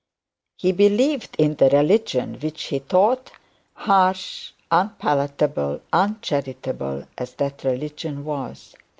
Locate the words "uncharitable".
5.93-7.05